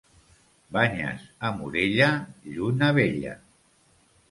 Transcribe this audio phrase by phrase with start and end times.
[0.77, 2.09] Banyes a Morella,
[2.57, 3.37] lluna vella.